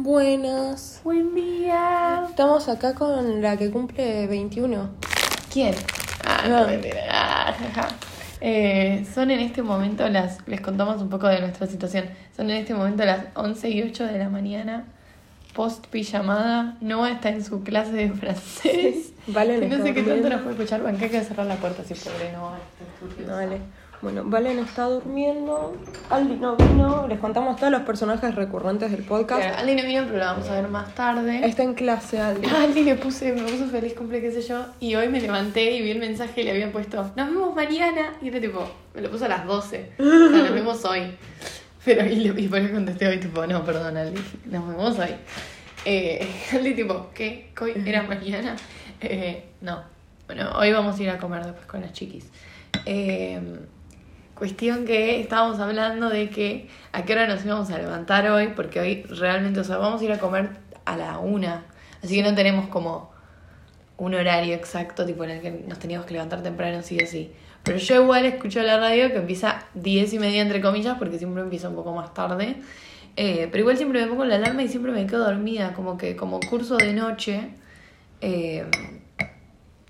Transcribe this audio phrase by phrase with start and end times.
[0.00, 1.00] Buenas.
[1.02, 2.24] Buen día.
[2.30, 4.90] Estamos acá con la que cumple 21.
[5.52, 5.74] ¿Quién?
[6.24, 6.60] Ah, No.
[6.60, 7.00] no, mentira.
[7.10, 7.88] Ah, jaja.
[8.40, 10.38] Eh, son en este momento las.
[10.46, 12.04] Les contamos un poco de nuestra situación.
[12.36, 14.84] Son en este momento las 11 y 8 de la mañana.
[15.52, 16.76] Post pijamada.
[16.80, 19.12] Noah está en su clase de francés.
[19.26, 20.80] Valen Que no sé qué tanto nos puede escuchar.
[20.84, 22.58] Banca hay que cerrar la puerta si pobre Noah.
[23.26, 23.58] Dale.
[24.00, 25.76] Bueno, Valen está durmiendo.
[26.08, 27.08] Aldi no vino.
[27.08, 29.42] Les contamos todos los personajes recurrentes del podcast.
[29.42, 31.44] Claro, Aldi no vino, pero la vamos a ver más tarde.
[31.44, 32.46] Está en clase, Aldi.
[32.62, 34.66] Aldi le puse, me puso feliz cumple, qué sé yo.
[34.78, 38.14] Y hoy me levanté y vi el mensaje y le habían puesto, nos vemos mañana.
[38.22, 39.92] Y era tipo, me lo puso a las 12.
[39.98, 41.16] O sea, nos vemos hoy.
[41.84, 45.10] Pero y, le, y por eso contesté hoy, tipo, no, perdón, Aldi, nos vemos hoy.
[45.84, 47.50] Eh, Aldi, tipo, ¿qué?
[47.60, 48.54] ¿Hoy era mañana?
[49.00, 49.82] Eh, no.
[50.26, 52.30] Bueno, hoy vamos a ir a comer después con las chiquis.
[52.86, 53.40] Eh,
[54.38, 58.78] Cuestión que estábamos hablando de que a qué hora nos íbamos a levantar hoy, porque
[58.78, 60.50] hoy realmente, o sea, vamos a ir a comer
[60.84, 61.66] a la una,
[62.04, 63.10] así que no tenemos como
[63.96, 67.32] un horario exacto, tipo en el que nos teníamos que levantar temprano, sí o sí.
[67.64, 71.42] Pero yo igual escucho la radio que empieza diez y media entre comillas, porque siempre
[71.42, 72.56] empieza un poco más tarde.
[73.16, 76.14] Eh, pero igual siempre me pongo la alarma y siempre me quedo dormida, como que
[76.14, 77.50] como curso de noche.
[78.20, 78.64] eh,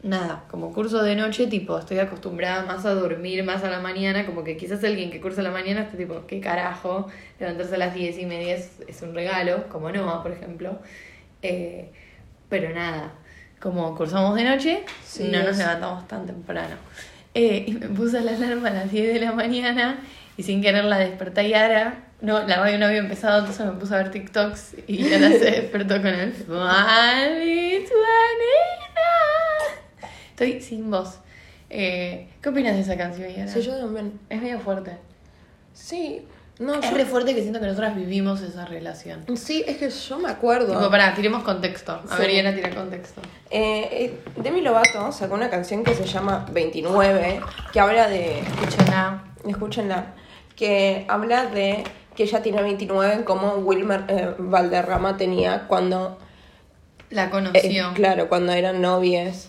[0.03, 4.25] nada, como curso de noche, tipo, estoy acostumbrada más a dormir más a la mañana,
[4.27, 7.09] como que quizás alguien que cursa a la mañana esté tipo, ¿qué carajo?
[7.41, 10.79] Levantarse a las diez y media es, es un regalo, como Noah, por ejemplo.
[11.43, 11.91] Eh,
[12.49, 13.13] pero nada,
[13.61, 16.77] como cursamos de noche, Sí, no nos es- levantamos tan temprano.
[17.35, 19.99] Eh, y me puse la alarma a las 10 de la mañana
[20.37, 22.05] y sin querer la desperté Yara.
[22.21, 25.39] No, la radio no había empezado, entonces me puse a ver TikToks y Yara se
[25.51, 26.33] despertó con el.
[30.39, 31.19] Estoy sin voz.
[31.69, 33.51] Eh, ¿Qué opinas de esa canción, Yara?
[33.51, 34.21] Sí, yo también.
[34.31, 34.97] Es medio fuerte.
[35.73, 36.23] Sí.
[36.61, 39.25] No, Es yo- re fuerte que siento que nosotras vivimos esa relación.
[39.37, 40.77] Sí, es que yo me acuerdo.
[40.77, 41.93] Tipo, pará, tiremos contexto.
[42.09, 42.23] A Sí.
[42.23, 43.21] ver, Yara, tira contexto.
[43.51, 47.41] Eh, eh, Demi Lovato sacó una canción que se llama 29,
[47.73, 48.39] que habla de.
[48.41, 49.25] Escúchala.
[49.47, 50.15] Escúchenla.
[50.57, 51.83] Que habla de
[52.17, 56.19] que ella tiene 29, como Wilmer eh, Valderrama tenía cuando.
[57.11, 57.93] La conoció.
[57.95, 59.49] claro, cuando eran novies.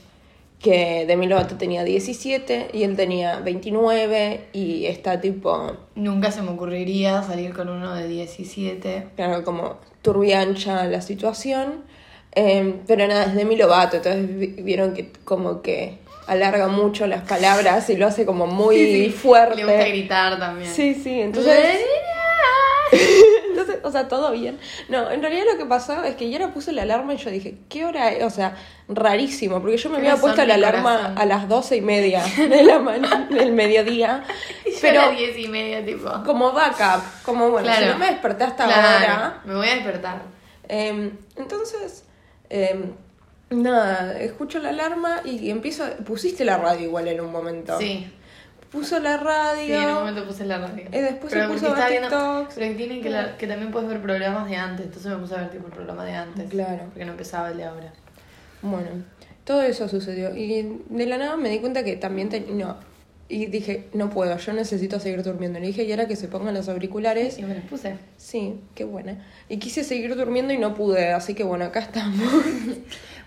[0.59, 5.71] Que Demi Lovato tenía 17 y él tenía 29 y está tipo.
[5.95, 9.07] Nunca se me ocurriría salir con uno de 17.
[9.15, 11.85] Claro, como turbiancha la situación.
[12.35, 15.97] Eh, pero nada, es Demi Lovato, entonces vi- vieron que como que
[16.27, 19.09] alarga mucho las palabras y lo hace como muy Sí, sí.
[19.11, 19.55] fuerte.
[19.55, 20.69] Le gusta gritar también.
[20.71, 21.79] Sí, sí, entonces...
[23.59, 24.57] Entonces, o sea, todo bien.
[24.87, 27.29] No, en realidad lo que pasó es que yo ahora puse la alarma y yo
[27.29, 28.23] dije, ¿qué hora es?
[28.23, 28.55] O sea,
[28.87, 31.17] rarísimo, porque yo me ¿Qué había puesto la alarma corazón?
[31.17, 32.97] a las doce y media de la ma-
[33.29, 34.23] del mediodía.
[34.65, 36.09] Yo Pero a las 10 y media, tipo.
[36.25, 39.41] como backup, como bueno, si no me desperté hasta Claro, ahora.
[39.45, 40.21] Me voy a despertar.
[40.67, 42.03] Em, entonces,
[42.49, 42.91] em,
[43.49, 45.85] nada, escucho la alarma y empiezo.
[46.05, 47.77] Pusiste la radio igual en un momento.
[47.79, 48.11] Sí.
[48.71, 49.65] Puso la radio.
[49.65, 50.85] Sí, en un momento puse la radio.
[50.91, 52.55] Y después pero se puso a ver TikToks.
[52.55, 54.85] Pero que tienen que, la- que también puedes ver programas de antes.
[54.85, 56.49] Entonces me puse a ver tipo el programa de antes.
[56.49, 56.83] Claro.
[56.85, 57.91] Porque no empezaba el de ahora.
[58.61, 58.87] Bueno,
[59.43, 60.35] todo eso sucedió.
[60.35, 62.65] Y de la nada me di cuenta que también tenía.
[62.65, 62.77] No.
[63.31, 65.59] Y dije, no puedo, yo necesito seguir durmiendo.
[65.59, 67.37] Le dije, y ahora que se pongan los auriculares.
[67.37, 67.95] Y me los puse.
[68.17, 69.23] Sí, qué buena.
[69.47, 72.27] Y quise seguir durmiendo y no pude, así que bueno, acá estamos.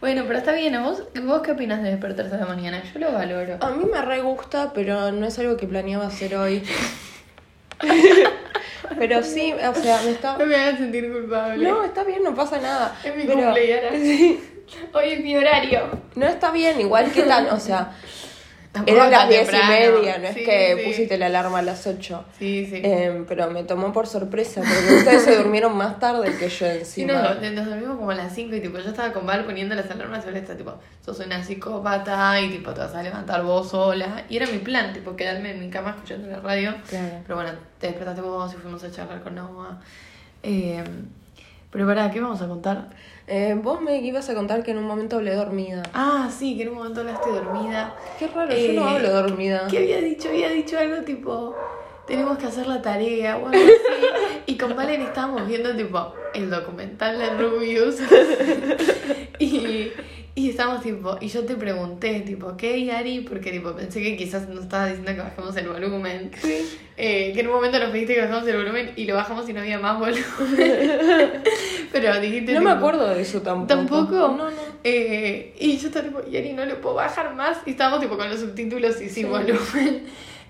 [0.02, 0.74] Bueno, pero está bien.
[0.74, 2.82] ¿a ¿Vos, ¿Vos qué opinas de despertarse la mañana?
[2.92, 3.58] Yo lo valoro.
[3.60, 6.60] A mí me re gusta, pero no es algo que planeaba hacer hoy.
[8.98, 10.36] pero sí, o sea, me está...
[10.38, 11.68] No me hagas sentir culpable.
[11.68, 12.98] No, está bien, no pasa nada.
[13.04, 13.44] Es mi pero...
[13.44, 13.90] cumple, Yara.
[13.96, 14.40] Sí.
[14.92, 15.82] Hoy es mi horario.
[16.16, 17.92] No está bien, igual que tan, o sea,
[18.86, 20.86] eran las diez y media, no es Sí, que sí.
[20.88, 22.24] pusiste la alarma a las 8.
[22.38, 22.80] Sí, sí.
[22.82, 26.78] Eh, pero me tomó por sorpresa, porque ustedes se durmieron más tarde que yo Sí,
[27.02, 27.12] encima.
[27.40, 29.90] no, nos dormimos como a las 5 y tipo, yo estaba con Val poniendo las
[29.90, 30.74] alarmas y ahora está tipo,
[31.04, 34.24] sos una psicópata y tipo, te vas a levantar vos sola.
[34.30, 36.74] Y era mi plan, tipo, quedarme en mi cama escuchando la radio.
[36.88, 37.18] Claro.
[37.26, 39.80] Pero bueno, te despertaste vos y fuimos a charlar con Noah.
[40.42, 40.82] Eh,
[41.70, 42.88] pero pará, ¿qué vamos a contar?
[43.34, 45.82] Eh, vos me ibas a contar que en un momento hablé dormida.
[45.94, 47.96] Ah, sí, que en un momento hablaste dormida.
[48.18, 49.68] Qué raro, Eh, yo no hablo dormida.
[49.70, 50.28] ¿Qué había dicho?
[50.28, 51.56] Había dicho algo tipo,
[52.06, 53.72] tenemos que hacer la tarea o algo así.
[54.44, 58.00] y con Valen estábamos viendo tipo el documental de Rubius.
[59.38, 59.92] y,
[60.34, 63.20] y estábamos tipo, y yo te pregunté tipo, ¿qué Yari?
[63.20, 66.30] Porque tipo pensé que quizás nos estabas diciendo que bajemos el volumen.
[66.96, 69.52] Eh, que en un momento nos pediste que bajamos el volumen y lo bajamos y
[69.52, 70.24] no había más volumen.
[71.92, 73.74] Pero dijiste No me acuerdo de eso tampoco.
[73.74, 74.14] ¿Tampoco?
[74.14, 74.56] No, no.
[74.84, 77.58] Eh, y yo estaba tipo, Yari, no lo puedo bajar más.
[77.66, 80.04] Y estábamos tipo con los subtítulos y sin volumen.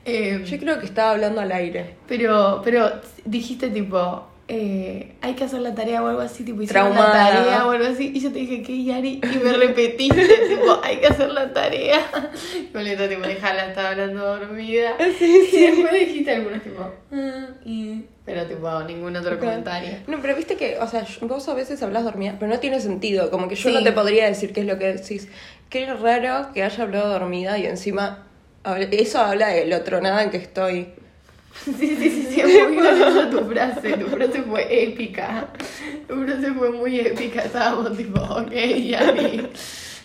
[0.05, 1.95] Eh, Yo creo que estaba hablando al aire.
[2.09, 2.91] pero, pero
[3.25, 7.67] dijiste tipo, eh, hay que hacer la tarea o algo así, tipo, hicieron la tarea
[7.67, 9.19] o algo así, y yo te dije, ¿qué, Yari?
[9.23, 12.01] Y me repetiste, tipo, hay que hacer la tarea.
[12.55, 14.91] Y Violeta, tipo, déjala, estaba hablando dormida.
[15.19, 16.85] Sí, Y después dijiste algunos, tipo,
[17.65, 18.03] y...
[18.27, 19.95] Pero, tipo, ningún otro comentario.
[20.07, 23.31] No, pero viste que, o sea, vos a veces hablas dormida, pero no tiene sentido.
[23.31, 23.75] Como que yo Sí.
[23.75, 25.29] no te podría decir qué es lo que decís.
[25.71, 28.27] Qué raro que haya hablado dormida y encima.
[28.93, 30.89] Eso habla del otro nada en que estoy.
[31.65, 35.49] Sí, sí, sí, sí, es muy graciosa tu frase, tu frase fue épica.
[36.09, 39.49] Tu frase fue muy épica, estábamos tipo, ok, Yari,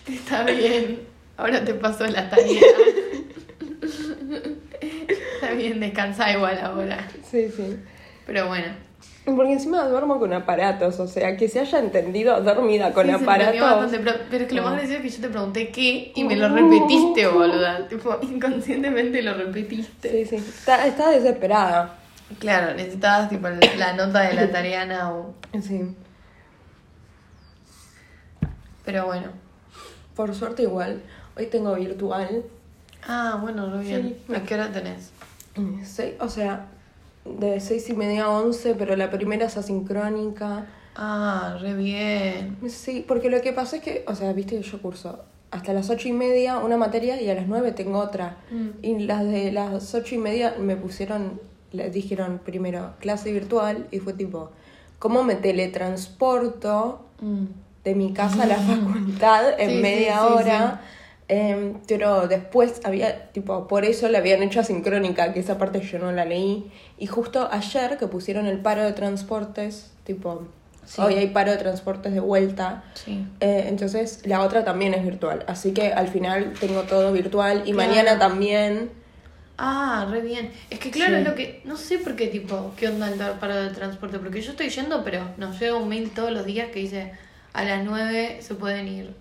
[0.06, 1.00] está bien,
[1.36, 2.60] ahora te paso la tarea.
[5.40, 7.08] Está bien, descansa igual ahora.
[7.30, 7.76] Sí, sí.
[8.26, 8.87] Pero bueno.
[9.36, 13.60] Porque encima duermo con aparatos, o sea, que se haya entendido dormida con Sí, aparatos.
[13.60, 16.24] bastante, pero, pero es que lo más gracioso es que yo te pregunté qué y
[16.24, 17.86] me lo repetiste, boluda.
[17.88, 20.10] Tipo, inconscientemente lo repetiste.
[20.10, 20.36] Sí, sí.
[20.36, 21.94] Está, está desesperada.
[22.38, 25.34] Claro, necesitabas tipo la nota de la tarea now.
[25.62, 25.94] Sí.
[28.84, 29.28] Pero bueno.
[30.14, 31.02] Por suerte igual.
[31.36, 32.42] Hoy tengo virtual.
[33.06, 34.16] Ah, bueno, muy bien.
[34.26, 34.34] Sí.
[34.34, 35.10] ¿A qué hora tenés?
[35.84, 36.66] Sí, o sea,
[37.38, 40.66] de seis y media a once, pero la primera es asincrónica.
[40.96, 42.56] Ah, re bien.
[42.68, 45.20] Sí, porque lo que pasa es que, o sea, viste que yo curso
[45.50, 48.36] hasta las ocho y media una materia y a las nueve tengo otra.
[48.50, 48.68] Mm.
[48.82, 51.40] Y las de las ocho y media me pusieron,
[51.72, 54.50] les dijeron primero clase virtual y fue tipo,
[54.98, 57.04] ¿cómo me teletransporto
[57.84, 60.80] de mi casa a la facultad en Sí, sí, media sí, hora?
[61.28, 65.98] Em, pero después había, tipo, por eso la habían hecho asincrónica, que esa parte yo
[65.98, 66.70] no la leí.
[66.96, 70.48] Y justo ayer que pusieron el paro de transportes, tipo,
[70.86, 71.02] Sí.
[71.02, 72.82] hoy hay paro de transportes de vuelta.
[72.94, 73.26] Sí.
[73.40, 75.44] Eh, entonces la otra también es virtual.
[75.46, 77.90] Así que al final tengo todo virtual y Claro.
[77.90, 78.90] mañana también.
[79.58, 80.50] Ah, re bien.
[80.70, 81.20] Es que claro, Sí.
[81.20, 81.60] es lo que.
[81.66, 84.18] No sé por qué tipo, qué onda el parado de transporte.
[84.18, 87.12] Porque yo estoy yendo, pero nos llega un mail todos los días que dice
[87.52, 89.14] a las 9 se pueden ir.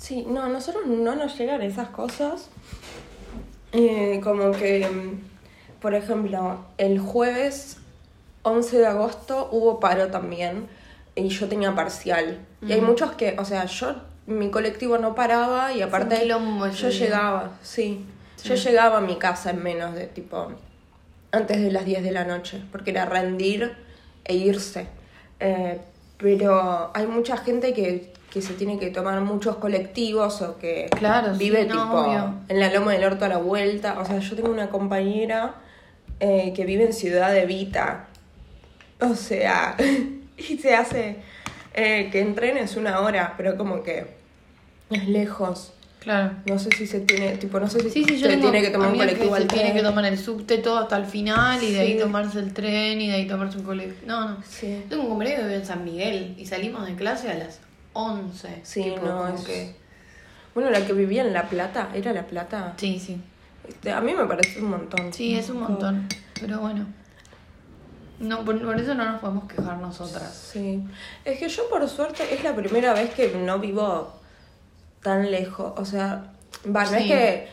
[0.00, 2.48] Sí, no, a nosotros no nos llegan esas cosas.
[3.72, 7.76] Eh, como que, mm, por ejemplo, el jueves
[8.42, 10.68] 11 de agosto hubo paro también
[11.14, 12.38] y yo tenía parcial.
[12.66, 13.94] Y hay muchos que, o sea, yo,
[14.26, 16.98] mi colectivo no paraba y aparte quilombo yo día.
[16.98, 18.06] llegaba, sí,
[18.42, 20.50] yo llegaba a mi casa en menos de tipo,
[21.30, 23.76] antes de las 10 de la noche, porque era rendir
[24.24, 24.86] e irse.
[25.40, 25.78] Eh,
[26.16, 31.34] pero hay mucha gente que, que se tiene que tomar muchos colectivos o que Claro,
[31.36, 32.34] vive sí, no, tipo obvio.
[32.48, 33.98] en la loma del orto a la vuelta.
[33.98, 35.54] O sea, yo tengo una compañera
[36.20, 38.06] eh, que vive en Ciudad de Vita.
[39.00, 39.76] O sea,
[40.38, 41.16] y se hace
[41.74, 44.06] eh, que en tren es una hora, pero como que
[44.90, 45.72] es lejos.
[45.98, 46.32] Claro.
[46.46, 48.62] No sé si se tiene, tipo, no sé si Sí, sí, yo se tengo tiene
[48.66, 51.04] que tomar un colectivo que al se tiene que tomar el subte todo hasta el
[51.04, 54.06] final y de ahí tomarse el tren y de ahí tomarse un colectivo.
[54.06, 54.36] No, no.
[54.48, 54.82] Sí.
[54.88, 57.60] Tengo un compañero que vive en San Miguel y salimos de clase a las
[57.92, 58.60] 11.
[58.62, 59.74] Sí, tipo, no, es- que-
[60.54, 62.74] Bueno, la que vivía en La Plata, ¿era La Plata?
[62.76, 63.20] Sí, sí.
[63.68, 65.12] Este, A mí me parece un montón.
[65.12, 66.08] Sí, es un montón.
[66.40, 66.86] Pero bueno.
[68.18, 70.50] No, por, por eso no nos podemos quejar nosotras.
[70.52, 70.82] Sí.
[71.24, 74.12] Es que yo por suerte es la primera vez que no vivo
[75.02, 75.72] tan lejos.
[75.76, 76.32] O sea,
[76.66, 77.48] va, no es que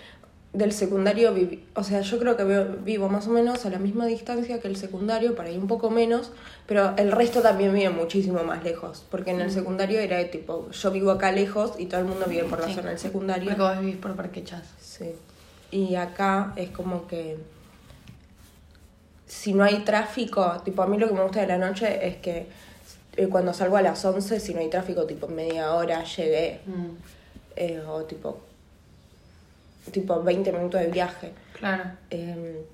[0.58, 2.44] del secundario viví, o sea, yo creo que
[2.84, 5.92] vivo más o menos a la misma distancia que el secundario, por ahí un poco
[5.92, 6.32] menos,
[6.66, 10.70] pero el resto también vive muchísimo más lejos, porque en el secundario era de tipo,
[10.72, 12.74] yo vivo acá lejos y todo el mundo vive por la Sí.
[12.74, 13.46] zona del secundario.
[13.50, 14.64] Porque vos vivís por Parque Chas.
[14.82, 15.12] Sí.
[15.70, 17.38] Y acá es como que
[19.28, 22.16] si no hay tráfico, tipo a mí lo que me gusta de la noche es
[22.18, 22.48] que
[23.16, 26.62] eh, cuando salgo a las 11, si no hay tráfico, tipo media hora llegué,
[27.56, 28.40] eh, o tipo,
[29.92, 31.32] tipo 20 minutos de viaje.
[31.54, 31.84] Claro.
[32.10, 32.66] Eh,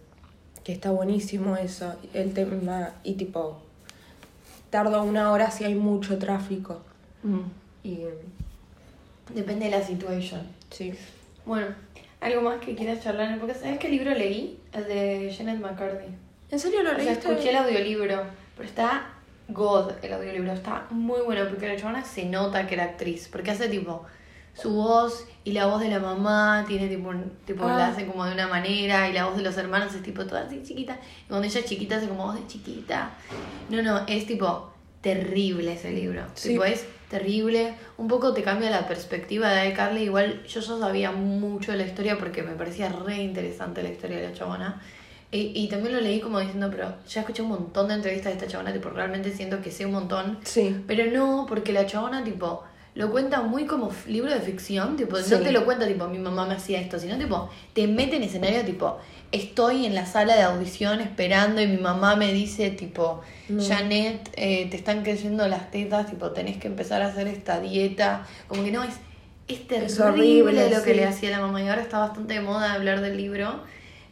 [0.63, 3.62] que está buenísimo eso, el tema, y tipo,
[4.70, 6.82] tardo una hora si hay mucho tráfico.
[7.84, 8.00] Y
[9.34, 10.41] Depende de la situación.
[10.70, 10.93] sí.
[11.46, 11.67] Bueno,
[12.22, 13.38] ¿algo más que quieras charlar?
[13.38, 14.58] Porque ¿sabes qué libro leí?
[14.72, 16.08] El de Janet McCarthy.
[16.50, 18.24] ¿En serio lo O sea, escuché el audiolibro,
[18.55, 19.10] pero está
[19.50, 23.51] God el audiolibro, está muy bueno porque la chabona se nota que era actriz, porque
[23.51, 24.05] hace tipo
[24.54, 27.12] su voz y la voz de la mamá tiene tipo,
[27.46, 27.78] tipo Ah.
[27.78, 30.42] la hace como de una manera y la voz de los hermanos es tipo toda
[30.44, 33.12] así chiquita y cuando ella es chiquita hace como voz de chiquita.
[33.70, 36.24] No, no, es tipo terrible ese libro.
[36.34, 36.50] Sí.
[36.50, 37.74] Tipo, es terrible.
[37.98, 40.04] Un poco te cambia la perspectiva de iCarly.
[40.04, 44.18] Igual yo ya sabía mucho de la historia porque me parecía re interesante la historia
[44.18, 44.82] de la chabona.
[45.32, 48.38] Y, y también lo leí como diciendo, pero ya escuché un montón de entrevistas de
[48.38, 50.38] esta chabona, tipo, realmente siento que sé un montón.
[50.44, 50.84] Sí.
[50.88, 52.64] Pero no, porque la chabona, tipo,
[52.96, 55.32] lo cuenta muy como libro de ficción, tipo, Sí.
[55.34, 58.24] no te lo cuenta tipo, mi mamá me hacía esto, sino tipo, te mete en
[58.24, 59.00] escenario tipo,
[59.32, 63.64] estoy en la sala de audición esperando y mi mamá me dice tipo, No.
[63.64, 68.28] Janet, eh, te están creciendo las tetas, tipo, tenés que empezar a hacer esta dieta,
[68.48, 68.94] como que no, es,
[69.48, 70.96] es terrible horrible, lo que sí.
[70.96, 73.62] le hacía la mamá y ahora está bastante de moda hablar del libro.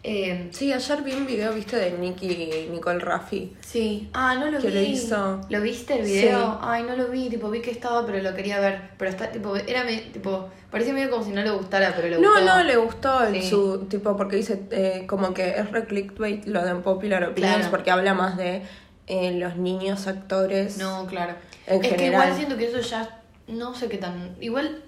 [0.03, 3.53] Eh, Sí, ayer vi un video, viste, de Nicky Nicole Raffi.
[3.62, 4.10] Sí.
[4.13, 4.74] Ah, no lo Que vi.
[4.74, 5.41] lo hizo.
[5.50, 6.53] ¿Lo viste el video?
[6.53, 6.58] Sí.
[6.62, 8.81] Ay, no lo vi, tipo, vi que estaba, pero lo quería ver.
[8.98, 12.17] Pero está, tipo, era, me- tipo, parecía medio como si no le gustara, pero le
[12.20, 12.46] No, gustó.
[12.46, 16.65] no, le gustó el su tipo porque dice eh, como que es re clickbait lo
[16.65, 17.72] de Popular Opinions Claro.
[17.72, 18.63] porque habla más de
[19.05, 20.77] eh, los niños actores.
[20.79, 21.36] No, claro.
[21.67, 24.81] En es que igual siento que eso ya, no sé qué tan, igual,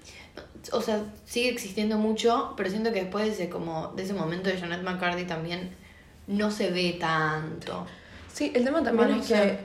[0.71, 4.49] o sea, sigue existiendo mucho, pero siento que después de ese, como, de ese momento
[4.49, 5.75] de Janet McCarthy también
[6.27, 7.85] no se ve tanto.
[8.31, 9.59] Sí, el tema también Bueno, es que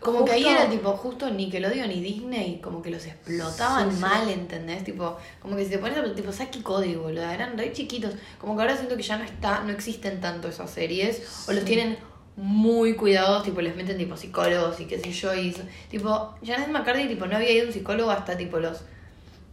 [0.00, 4.00] Como que ahí era tipo, justo Nickelodeon y Disney, como que los explotaban Sí, sí.
[4.00, 4.82] mal, ¿entendés?
[4.84, 8.14] Tipo, como que si te pones a tipo Saki Cody, boludo, eran re chiquitos.
[8.38, 11.64] Como que ahora siento que ya no está, no existen tanto esas series, o los
[11.64, 11.98] tienen
[12.36, 15.62] muy cuidados, tipo, les meten tipo psicólogos y qué sé yo, y eso.
[15.90, 18.82] tipo, Janet McCarthy, tipo, no había ido a un psicólogo hasta tipo los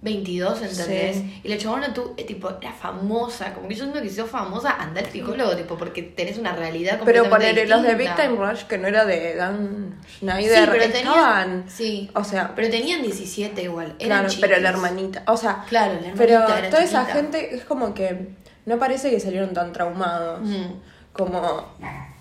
[0.01, 1.15] 22, ¿entendés?
[1.17, 1.41] Sí.
[1.43, 4.29] Y la chabona tú, eh, tipo, era famosa, como que yo siento que si sos
[4.29, 8.15] famosa, anda al psicólogo, tipo, porque tenés una realidad pero ponerle los de Big.
[8.15, 12.53] Time Rush que no era de Dan Schneider Sí, pero estaban tenían, sí, o sea,
[12.55, 13.95] pero tenían 17 igual.
[13.97, 17.55] Eran claro, pero la hermanita, o sea, Claro, la hermanita pero era toda esa gente
[17.55, 18.29] es como que
[18.67, 20.73] no parece que salieron tan traumados Mm.
[21.11, 21.65] como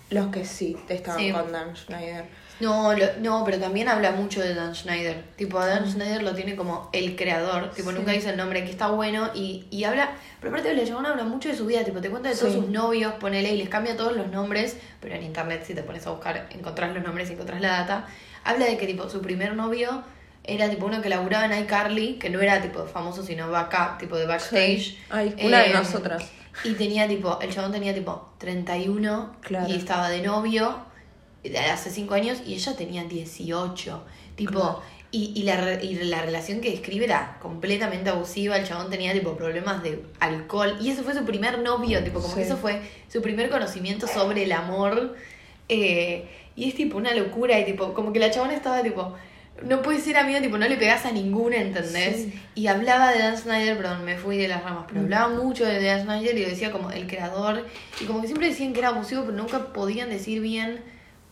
[0.09, 1.31] los que sí estaban Sí.
[1.31, 2.25] con Dan Schneider.
[2.59, 5.23] No, lo- no, pero también habla mucho de Dan Schneider.
[5.35, 7.71] Tipo, a Dan Schneider lo tiene como el creador.
[7.71, 7.93] Tipo, Mm.
[7.93, 7.97] Sí.
[7.99, 9.29] nunca dice el nombre, que está bueno.
[9.35, 10.11] Y, y habla.
[10.39, 11.83] Pero aparte, la chabona habla mucho de su vida.
[11.83, 12.59] Tipo, te cuenta de todos Sí.
[12.59, 14.77] sus novios, ponele y les cambia todos los nombres.
[14.99, 18.07] Pero en internet, si te pones a buscar, encontrás los nombres y encontrás la data.
[18.43, 20.03] Habla de que, tipo, su primer novio
[20.43, 24.15] era tipo uno que laburaba en iCarly, que no era tipo famoso, sino backup, tipo
[24.17, 24.79] de backstage.
[24.79, 24.97] Sí.
[25.09, 26.23] Ay, una de Eh, nosotras.
[26.63, 29.67] Y tenía tipo, el chabón tenía tipo 31 Claro.
[29.67, 30.75] y estaba de novio
[31.71, 34.03] hace 5 años y ella tenía 18.
[34.35, 34.81] Tipo, Claro.
[35.11, 38.57] y, y, la, y la relación que describe era completamente abusiva.
[38.57, 42.35] El chabón tenía tipo problemas de alcohol y ese fue su primer novio, tipo, como
[42.35, 42.47] que Sí.
[42.47, 45.15] eso fue su primer conocimiento sobre el amor.
[45.69, 49.13] Eh, y es tipo una locura y tipo, como que la chabona estaba tipo.
[49.63, 52.15] No puedes ser amiga, tipo, no le pegas a ninguna, ¿entendés?
[52.17, 52.33] Sí.
[52.53, 55.03] Y hablaba de Dan Snyder, perdón, me fui de las ramas, pero Mm.
[55.05, 57.65] hablaba mucho de Dan Snyder y lo decía como el creador.
[57.99, 60.79] Y como que siempre decían que era abusivo, pero nunca podían decir bien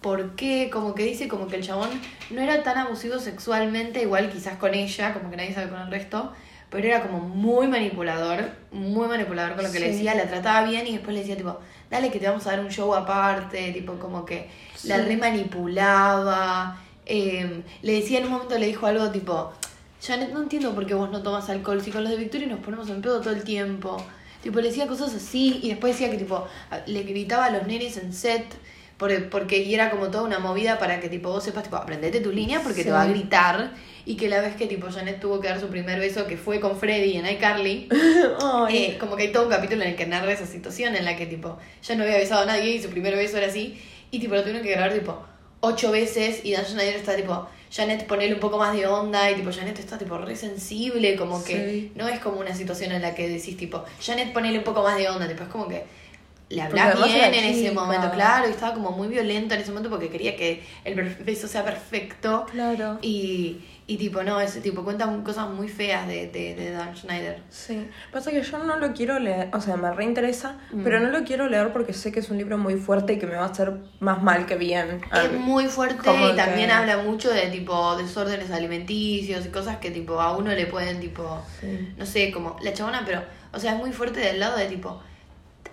[0.05, 0.69] por qué.
[0.71, 1.89] Como que dice como que el chabón
[2.29, 5.89] no era tan abusivo sexualmente, igual quizás con ella, como que nadie sabe con el
[5.89, 6.31] resto.
[6.69, 10.85] Pero era como muy manipulador, muy manipulador con lo que le decía, la trataba bien
[10.87, 11.59] y después le decía tipo,
[11.89, 14.49] dale que te vamos a dar un show aparte, tipo como que
[14.83, 15.01] la Sí.
[15.03, 16.77] remanipulaba.
[17.07, 19.51] Eh, le decía en un momento, le dijo algo tipo,
[20.05, 22.59] Janet, no entiendo por qué vos no tomas alcohol, si con los de Victoria nos
[22.59, 23.97] ponemos en pedo todo el tiempo.
[24.43, 26.45] Tipo, le decía cosas así y después decía que tipo,
[26.85, 28.45] le gritaba a los nenes en set.
[28.97, 32.21] Porque, porque y era como toda una movida para que tipo vos sepas, tipo, aprendete
[32.21, 32.85] tu línea porque Sí.
[32.85, 33.71] te va a gritar.
[34.07, 36.59] Y que la vez que tipo Janet tuvo que dar su primer beso, que fue
[36.59, 37.89] con Freddy en iCarly,
[38.69, 41.15] eh, como que hay todo un capítulo en el que narra esa situación en la
[41.17, 44.19] que tipo ya no había besado a nadie y su primer beso era así y
[44.19, 45.25] tipo lo tuvieron que grabar tipo
[45.61, 49.35] ocho veces y Dan Schneider está tipo Janet ponele un poco más de onda y
[49.35, 51.91] tipo Janet está tipo re sensible como que Sí.
[51.95, 54.97] no es como una situación en la que decís tipo Janet ponele un poco más
[54.97, 55.83] de onda tipo es como que
[56.49, 59.89] le además bien en ese momento claro y estaba como muy violento en ese momento
[59.89, 60.93] porque quería que el
[61.25, 62.99] beso sea perfecto Claro.
[63.01, 67.41] y, y tipo no ese tipo cuenta cosas muy feas de, de, de Dan Schneider
[67.49, 70.83] Sí, pasa que yo no lo quiero leer, o sea, me reinteresa, Mm.
[70.83, 73.25] pero no lo quiero leer porque sé que es un libro muy fuerte y que
[73.25, 75.01] me va a hacer más mal que bien.
[75.13, 79.89] Es muy fuerte Como y también habla mucho de tipo desórdenes alimenticios y cosas que
[79.91, 81.93] tipo a uno le pueden tipo, Sí.
[81.97, 85.01] no sé, como la chabona, pero, o sea, es muy fuerte del lado de tipo,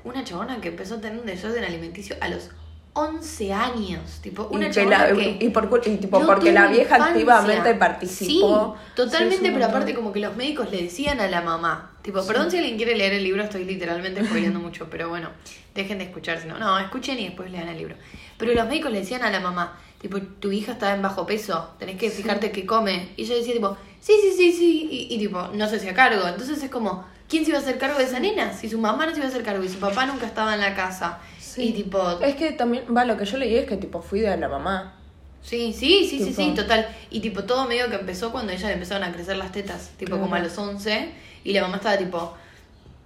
[0.04, 2.50] una chabona que empezó a tener un desorden alimenticio a los
[2.94, 5.38] 11 años, tipo, una y, que chabona la- que...
[5.40, 7.06] y por y tipo no porque la vieja infancia.
[7.06, 8.76] activamente participó.
[8.76, 12.23] Sí, totalmente, Sí, pero aparte como que los médicos le decían a la mamá, tipo,
[12.26, 15.30] perdón si alguien quiere leer el libro, estoy literalmente spoileando mucho, pero bueno,
[15.75, 17.97] dejen de escuchar, si no, no, escuchen y después lean el libro.
[18.37, 21.71] Pero los médicos le decían a la mamá, tipo, tu hija está en bajo peso,
[21.78, 23.09] tenés que fijarte qué come.
[23.16, 26.28] Y ella decía tipo, sí, sí, sí, sí, y, y, tipo, no se hacía cargo.
[26.28, 28.53] Entonces es como, ¿quién se iba a hacer cargo de esa nena?
[28.53, 30.61] Si su mamá no se iba a hacer cargo y su papá nunca estaba en
[30.61, 31.19] la casa.
[31.41, 31.69] Sí.
[31.69, 34.37] Y tipo, Es que también, va, lo que yo leí es que tipo fui de
[34.37, 34.95] la mamá.
[35.43, 36.89] Sí, sí, sí, sí, Tipo- sí, total.
[37.11, 39.91] Y tipo, todo medio que empezó cuando a ella le empezaron a crecer las tetas,
[39.99, 41.11] tipo como a los 11,
[41.43, 42.37] y la mamá estaba tipo,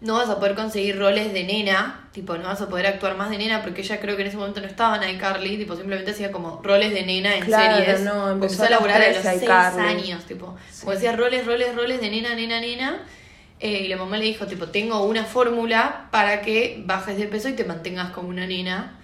[0.02, 3.30] no vas a poder conseguir roles de nena, tipo, no vas a poder actuar más
[3.30, 6.11] de nena porque ella creo que en ese momento no estaba en iCarly, tipo, simplemente
[6.11, 8.00] hacía como roles de nena en Claro, series.
[8.02, 9.80] no, empezó empezó a laburar a los 13 6 iCarly.
[9.87, 13.02] años, tipo, como decía roles, roles, roles de nena, nena, nena.
[13.60, 17.48] Eh, y la mamá le dijo, tipo, tengo una fórmula para que bajes de peso
[17.48, 18.98] y te mantengas como una nena.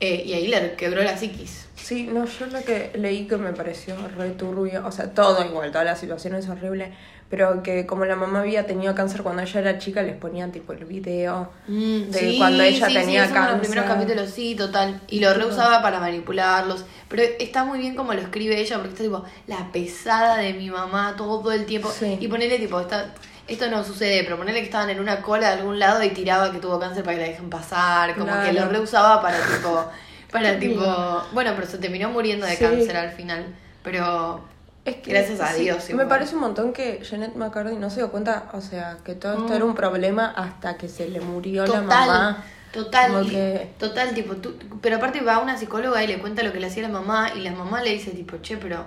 [0.00, 1.68] Eh, y ahí le quebró la psiquis.
[1.76, 5.70] Sí, no, yo lo que leí que me pareció re turbio, o sea, todo igual,
[5.70, 6.92] toda la situación es horrible,
[7.28, 10.72] pero que como la mamá había tenido cáncer cuando ella era chica, les ponían tipo
[10.72, 13.52] el video de cuando ella tenía sí, eso en cáncer.
[13.52, 15.00] los primeros capítulos, sí, total.
[15.08, 16.84] Y lo reusaba para manipularlos.
[17.08, 20.70] Pero está muy bien como lo escribe ella, porque está tipo, la pesada de mi
[20.70, 21.90] mamá todo el tiempo.
[21.90, 22.18] Sí.
[22.20, 23.14] Y ponerle tipo, está,
[23.48, 26.52] esto no sucede, pero ponerle que estaban en una cola de algún lado y tiraba
[26.52, 28.14] que tuvo cáncer para que la dejen pasar.
[28.16, 29.84] Como que lo reusaba para tipo,
[30.30, 32.64] para tipo, bueno, pero se terminó muriendo de Sí.
[32.64, 33.46] cáncer al final.
[33.82, 34.40] Pero
[34.84, 37.96] Es que, Gracias a sí, Dios, Me parece un montón que Janet McCarthy no se
[37.96, 39.52] dio cuenta, o sea, que todo esto Mm.
[39.52, 42.44] era un problema hasta que se le murió Total, la mamá.
[42.72, 46.58] total, que- total, tipo, tú, pero aparte va una psicóloga y le cuenta lo que
[46.58, 48.84] le hacía la mamá y la mamá le dice tipo, che, pero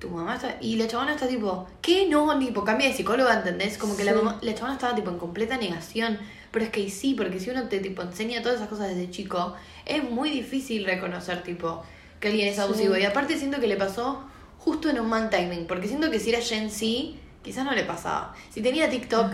[0.00, 0.56] tu mamá está...
[0.60, 2.08] Y la chabona está tipo, ¿qué?
[2.08, 3.78] No, tipo, cambia de psicóloga, ¿entendés?
[3.78, 6.18] Como que la mamá, la chabona estaba tipo en completa negación,
[6.50, 9.54] pero es que sí, porque si uno te tipo enseña todas esas cosas desde chico,
[9.86, 11.84] es muy difícil reconocer tipo
[12.18, 12.60] que alguien es Sí.
[12.62, 12.96] abusivo.
[12.96, 14.22] Y aparte siento que le pasó
[14.58, 17.84] justo en un mal timing, porque siento que si era Gen Z, quizás no le
[17.84, 18.34] pasaba.
[18.50, 19.32] Si tenía TikTok,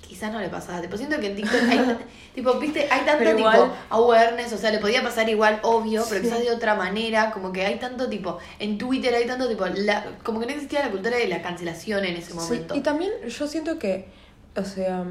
[0.00, 0.80] quizás no le pasaba.
[0.80, 1.98] Tipo, siento que en TikTok hay,
[2.34, 3.48] tipo, viste, hay tanta Pero tipo
[3.90, 6.28] awareness, o sea, le podía pasar igual, obvio, pero Sí.
[6.28, 10.04] quizás de otra manera, como que hay tanto tipo, en Twitter hay tanto tipo, la,
[10.24, 12.74] como que no existía la cultura de la cancelación en ese Sí, momento.
[12.76, 14.08] y también yo siento que,
[14.56, 15.04] o sea,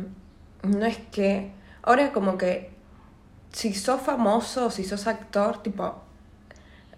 [0.63, 1.51] no es que.
[1.83, 2.71] Ahora, como que.
[3.53, 6.01] Si sos famoso, si sos actor, tipo.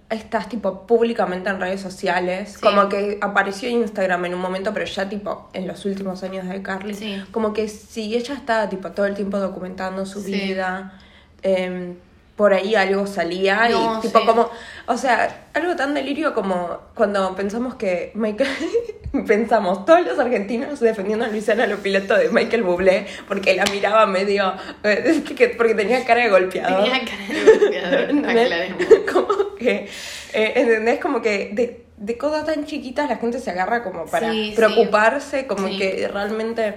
[0.09, 2.53] Estás tipo públicamente en redes sociales.
[2.53, 2.61] Sí.
[2.61, 6.61] Como que apareció Instagram en un momento, pero ya tipo en los últimos años de
[6.63, 6.95] Carly.
[6.95, 7.23] Sí.
[7.31, 10.31] Como que si ella estaba tipo todo el tiempo documentando su Sí.
[10.31, 10.93] vida.
[11.41, 11.95] em,
[12.35, 14.49] por ahí algo salía No, y tipo como
[14.87, 18.49] o sea, algo tan delirio como cuando pensamos que Michael.
[19.27, 24.05] pensamos, todos los argentinos defendiendo a Luisana lo piloto de Michael Bublé porque la miraba
[24.05, 24.53] medio.
[24.83, 26.83] eh, que- porque tenía cara de golpeador.
[26.83, 27.23] Tenía cara
[28.07, 29.87] de golpeador, como que.
[30.33, 30.99] eh, ¿Entendés?
[30.99, 34.55] Como que de, de cosas tan chiquitas la gente se agarra como para Sí, sí.
[34.55, 35.77] preocuparse, como Sí.
[35.77, 36.75] que realmente.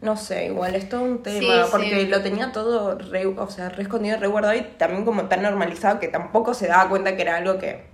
[0.00, 2.06] No sé, igual es todo un tema, Sí, porque sí.
[2.08, 5.98] lo tenía todo re, o sea, re escondido, re guardado y también como tan normalizado
[5.98, 7.84] que tampoco se daba cuenta que era algo que...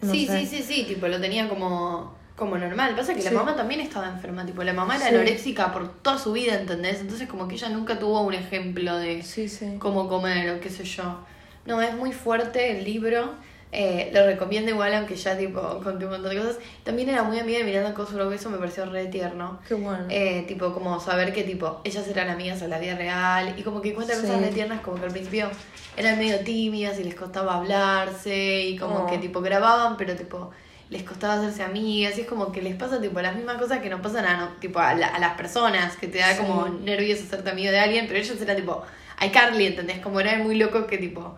[0.00, 0.38] no sí, sé.
[0.40, 2.94] sí, sí, sí, tipo, lo tenía como, como normal.
[2.96, 5.14] Pasa que la mamá también estaba enferma, tipo, la mamá era Sí.
[5.14, 7.00] anoréxica por toda su vida, ¿entendés?
[7.00, 9.76] Entonces como que ella nunca tuvo un ejemplo de Sí, sí.
[9.78, 11.20] cómo comer o qué sé yo.
[11.66, 13.32] No, es muy fuerte el libro.
[13.76, 16.58] Eh, lo recomiendo igual, aunque ya tipo conté un montón de cosas.
[16.84, 19.58] También era muy amiga de Miranda Cosgrove, eso me pareció re tierno.
[19.66, 20.04] Qué bueno.
[20.10, 23.80] Eh, tipo, como saber que tipo ellas eran amigas en la vida real y como
[23.80, 25.48] que cuenta cosas re tiernas, como que al principio
[25.96, 29.06] eran medio tímidas y les costaba hablarse y como Oh.
[29.06, 30.50] que tipo grababan, pero tipo
[30.94, 33.90] les costaba hacerse amigas y es como que les pasa tipo las mismas cosas que
[33.90, 36.38] nos pasan a, no- tipo, a, la- a las personas, que te da Sí.
[36.38, 38.82] como nervios hacerte amigo de alguien, pero ellos eran tipo,
[39.18, 39.98] ay Carly, ¿entendés?
[39.98, 41.36] Como era muy loco que tipo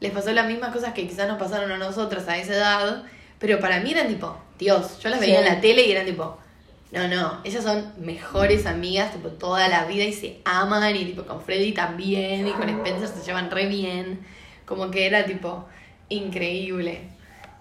[0.00, 3.02] les pasó las mismas cosas que quizás nos pasaron a nosotras a esa edad,
[3.40, 5.46] pero para mí eran tipo, Dios, yo las veía Sí.
[5.48, 6.38] en la tele y eran tipo,
[6.92, 11.24] no, no, ellas son mejores amigas, tipo, toda la vida y se aman y tipo
[11.24, 14.20] con Freddy también y con Spencer se llevan re bien,
[14.64, 15.66] como que era tipo
[16.08, 17.00] increíble.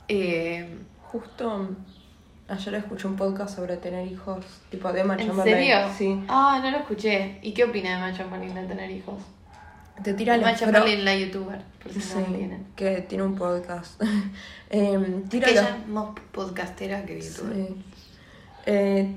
[0.08, 0.68] Eh,
[1.12, 1.70] Justo
[2.48, 5.78] ayer escuché un podcast sobre tener hijos, tipo de Emma ¿En serio?
[5.98, 6.24] Sí.
[6.28, 7.40] Ah, no lo escuché.
[7.42, 9.22] ¿Y qué opina de Emma Chamberlain de tener hijos?
[10.04, 12.66] Te tira la Chamberlain, la youtuber, por si no lo Sí, tienen.
[12.76, 14.02] que tiene un podcast.
[14.70, 17.56] Em, tira Que los- ella es más podcastera que youtuber.
[17.56, 17.76] Sí.
[18.66, 19.16] Eh,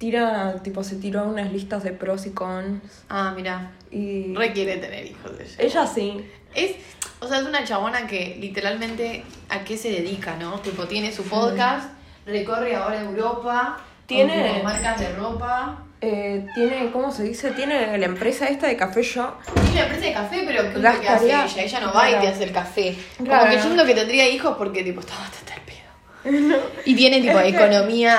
[0.00, 2.80] tira, tipo, se tiró unas listas de pros y cons.
[3.10, 3.70] Ah, mira.
[3.90, 5.54] Y Requiere tener hijos ella.
[5.58, 6.24] ella sí.
[6.54, 6.72] Es,
[7.20, 10.58] o sea, es una chabona que literalmente a qué se dedica, ¿no?
[10.60, 11.90] Tipo, tiene su podcast,
[12.24, 15.84] recorre ahora Europa, Tiene- con marcas de ropa.
[16.00, 17.50] Eh, tiene, ¿cómo se dice?
[17.50, 19.36] Tiene la empresa esta de café yo.
[19.52, 21.46] Tiene una empresa de café, pero ¿qué es lo que hace ella?
[21.58, 22.96] Ella no va y te hace el café.
[23.22, 23.50] Claro.
[23.50, 26.58] Como que yo que tendría hijos porque, tipo, está bastante al pedo.
[26.86, 28.16] Y tiene, tipo, economía...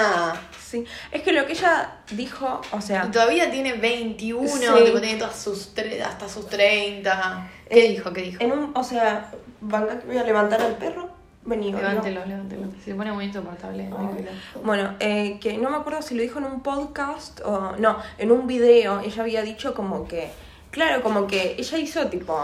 [0.71, 0.85] Sí.
[1.11, 4.83] Es que lo que ella dijo, o sea, Y todavía tiene 21, Sí.
[4.85, 5.71] tipo, tiene todas sus
[6.05, 7.49] hasta sus 30.
[7.69, 8.13] ¿Qué Eh, dijo?
[8.13, 8.41] ¿Qué dijo?
[8.41, 11.09] en un, o sea, voy a levantar al perro.
[11.43, 11.71] Vení.
[11.73, 12.67] Levántelo, levántelo.
[12.85, 13.83] Se pone muy insoportable.
[13.89, 14.29] Michael.
[14.63, 18.31] Bueno, eh, que no me acuerdo si lo dijo en un podcast o no, en
[18.31, 20.29] un video ella había dicho como que,
[20.69, 22.39] claro, como que ella hizo tipo,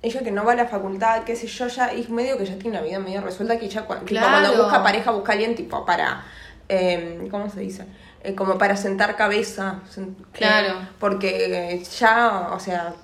[0.00, 2.54] ella que no va a la facultad, qué sé yo, ya es medio que ya
[2.56, 4.28] tiene una vida medio resuelta, que ella tipo, Claro.
[4.30, 6.24] cuando busca pareja busca a alguien tipo para
[6.70, 7.84] eh, ¿cómo se dice?
[8.22, 9.80] Eh, como para sentar cabeza.
[10.32, 10.80] Claro.
[10.80, 12.94] eh, porque ya, o sea,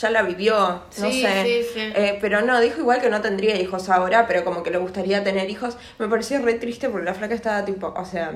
[0.00, 1.42] ya la vivió, no Sí, sé.
[1.44, 1.80] sí, sí.
[1.94, 5.24] Eh, pero no, dijo igual que no tendría hijos ahora, pero como que le gustaría
[5.24, 5.76] tener hijos.
[5.98, 8.32] Me pareció re triste porque la flaca estaba tipo, o sea,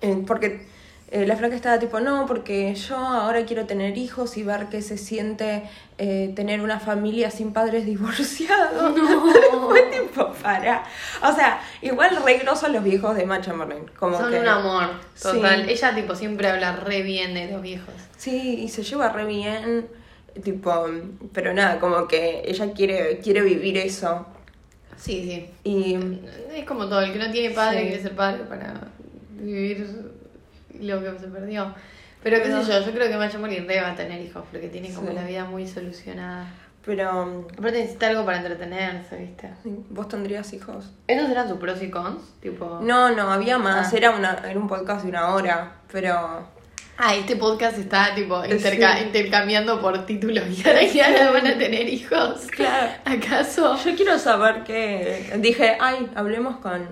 [0.00, 0.66] eh, porque
[1.10, 4.82] eh, la flaca estaba tipo, no, porque yo ahora quiero tener hijos y ver qué
[4.82, 5.62] se siente
[5.96, 8.92] eh, tener una familia sin padres divorciados.
[9.68, 10.84] Fue tipo, para.
[11.22, 13.54] O sea, igual re grosos los viejos de Macha.
[13.98, 14.90] Como Son que, un amor,
[15.20, 15.64] total.
[15.64, 15.72] Sí.
[15.72, 17.94] Ella tipo siempre habla re bien de los viejos.
[18.16, 19.88] Sí, y se lleva re bien.
[20.44, 20.86] Tipo,
[21.32, 24.26] pero nada, como que ella quiere, quiere vivir eso.
[24.96, 25.50] Sí, sí.
[25.64, 25.96] Y
[26.54, 27.86] Es como todo, el que no tiene padre Sí.
[27.88, 28.74] quiere ser padre para
[29.30, 29.86] vivir
[30.80, 31.74] lo que se perdió.
[32.22, 34.68] Pero qué sé yo, yo creo que Macho Molin re va a tener hijos porque
[34.68, 35.14] tiene como Sí.
[35.14, 36.46] la vida muy solucionada.
[36.84, 39.50] pero Aparte necesita algo para entretenerse, ¿viste?
[39.90, 40.90] vos tendrías hijos.
[41.06, 42.22] ¿Esos eran sus pros y cons?
[42.40, 42.80] Tipo...
[42.82, 43.92] No, no, había más.
[43.92, 43.96] Ah.
[43.96, 46.46] Era una, era un podcast de una hora, pero
[46.96, 49.04] Ah, este podcast está tipo interca- Sí.
[49.04, 52.46] intercambiando por títulos y ahora ya van a tener hijos.
[52.50, 52.90] Claro.
[53.04, 53.76] ¿Acaso?
[53.84, 55.34] yo quiero saber qué.
[55.38, 56.88] Dije, ay, hablemos con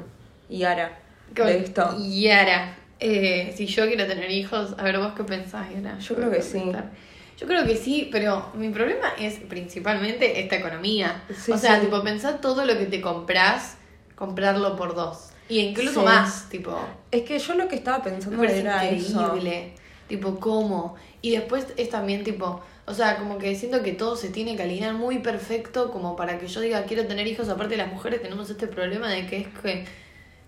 [0.49, 0.93] Yara
[1.35, 1.97] Con de esto.
[1.99, 2.77] Yara.
[2.99, 5.99] Eh, si yo quiero tener hijos, a ver vos qué pensás, Yara.
[5.99, 6.63] Yo creo que sí.
[7.39, 11.23] Yo creo que sí, pero mi problema es principalmente esta economía.
[11.39, 11.87] Sí, o sea, sí.
[11.87, 13.77] tipo, pensar todo lo que te compras,
[14.15, 15.31] comprarlo por dos.
[15.49, 16.07] Y incluso Sí.
[16.07, 16.79] más, tipo,
[17.11, 19.21] Es que yo lo que estaba pensando me era eso.
[19.21, 19.73] increíble.
[20.09, 20.95] Tipo, ¿cómo?
[21.21, 24.63] Y después es también tipo, o sea, como que siento que todo se tiene que
[24.63, 27.49] alinear muy perfecto como para que yo diga quiero tener hijos.
[27.51, 29.85] Aparte las mujeres tenemos este problema de que es que,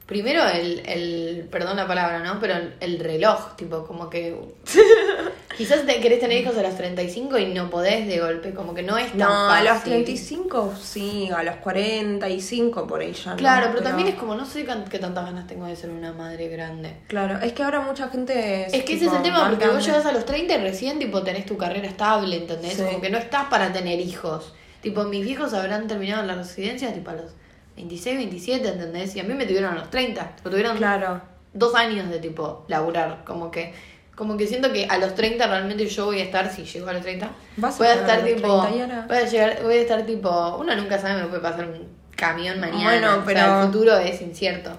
[0.09, 2.40] primero el, el perdón la palabra, ¿no?
[2.40, 4.35] Pero el, el reloj, tipo, como que...
[5.59, 8.83] quizás te querés tener hijos a los 35 y no podés de golpe, como que
[8.83, 9.68] no es tan No, a fácil.
[9.68, 13.33] los 35 sí, a los 45 por ahí ya.
[13.33, 16.12] no, Claro, pero, también es como, no sé qué tantas ganas tengo de ser una
[16.12, 16.97] madre grande.
[17.07, 18.64] Claro, es que ahora mucha gente.
[18.66, 20.99] Es que ese tipo, es el tema, porque vos llegas a los 30 y recién
[20.99, 22.73] tipo tenés tu carrera estable, ¿entendés?
[22.75, 22.83] Sí.
[22.83, 24.55] Como que no estás para tener hijos.
[24.81, 27.33] Tipo, mis viejos habrán terminado la residencia tipo a los
[27.79, 29.14] 26, 27, ¿entendés?
[29.17, 30.37] Y a mí me tuvieron a los 30.
[30.37, 31.21] Tipo, tuvieron Claro.
[31.53, 33.23] dos años de tipo laburar.
[33.25, 33.73] Como que
[34.17, 36.93] como que siento que a los 30 realmente yo voy a estar, si llego a
[36.93, 38.62] los 30, Vas a voy a a estar los tipo...
[38.62, 39.05] 30 y ahora.
[39.07, 40.57] Voy a, llegar, voy a estar tipo...
[40.59, 41.87] Uno nunca sabe, me puede pasar un
[42.17, 42.83] camión mañana.
[42.83, 44.73] Bueno, o sea, pero- el futuro es incierto.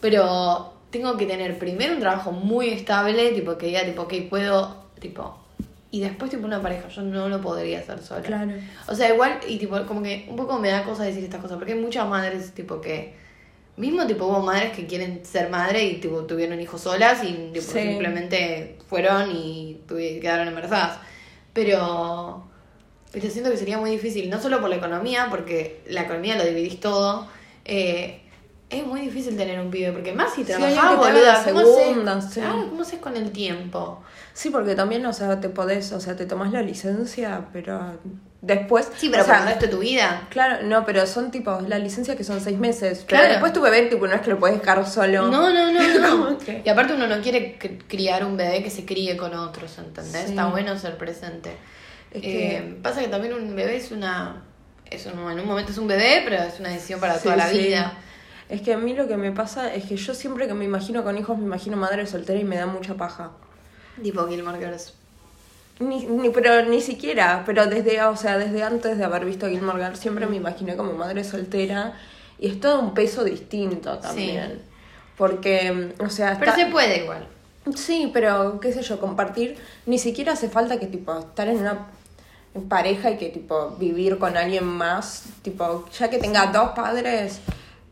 [0.00, 4.84] Pero tengo que tener primero un trabajo muy estable, tipo que diga, tipo, que puedo,
[5.00, 5.43] tipo...
[5.94, 6.88] Y después, tipo, una pareja.
[6.88, 8.22] Yo no lo podría hacer sola.
[8.22, 8.50] Claro.
[8.88, 11.56] O sea, igual, y tipo, como que un poco me da cosa decir estas cosas,
[11.56, 13.14] porque hay muchas madres, tipo, que.
[13.76, 17.66] Mismo, tipo, hubo madres que quieren ser madre y, tipo, tuvieron hijos solas y, tipo,
[17.72, 17.78] Sí.
[17.80, 20.98] simplemente fueron y quedaron embarazadas.
[21.52, 22.44] Pero.
[23.12, 26.44] Pero siento que sería muy difícil, no solo por la economía, porque la economía lo
[26.44, 27.28] dividís todo.
[27.66, 28.20] eh,
[28.70, 32.40] es muy difícil tener un pibe, porque más si te boluda, ¿cómo segunda, sí.
[32.40, 34.02] Claro, ¿cómo haces con el tiempo?
[34.32, 37.98] Sí, porque también, o sea, te podés, o sea, te tomás la licencia, pero
[38.40, 38.90] después.
[38.96, 40.26] Sí, pero o sea, por el resto de tu vida.
[40.30, 43.04] Claro, no, pero son tipo la licencia que son seis meses.
[43.06, 43.28] Pero Claro.
[43.28, 45.28] después tu bebé, tipo, no es que lo puedes dejar solo.
[45.28, 45.98] No, no, no,
[46.32, 46.38] no.
[46.64, 50.22] Y aparte uno no quiere cri- criar un bebé que se críe con otros, ¿entendés?
[50.24, 50.30] Sí.
[50.30, 51.50] Está bueno ser presente.
[52.10, 54.42] Es Eh, Pasa que también un bebé es una...
[54.90, 57.36] Es un- en un momento es un bebé, pero es una decisión para Sí, toda
[57.36, 57.58] la sí.
[57.58, 57.98] vida.
[58.48, 61.02] Es que a mí lo que me pasa es que yo siempre que me imagino
[61.02, 63.30] con hijos me imagino madre soltera y me da mucha paja.
[64.02, 64.92] Tipo Gilmore Girls.
[65.80, 69.82] Ni, ni, pero ni siquiera, pero desde, o sea, desde antes de haber visto Gilmore
[69.82, 71.94] Girls siempre me imaginé como madre soltera
[72.38, 74.60] y es todo un peso distinto también.
[75.16, 77.26] Porque, o sea, Pero se puede igual.
[77.74, 81.86] Sí, pero qué sé yo, compartir, ni siquiera hace falta que tipo estar en una
[82.68, 87.40] pareja y que tipo vivir con alguien más, tipo, ya que tenga dos padres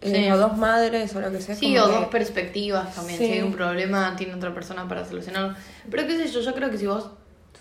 [0.02, 0.30] Sí.
[0.30, 1.54] o dos madres o lo que sea.
[1.54, 3.18] Sí, o que- dos perspectivas también.
[3.18, 3.26] Sí.
[3.26, 5.54] Si hay un problema, tiene otra persona para solucionarlo.
[5.90, 7.10] Pero qué sé yo, yo creo que si vos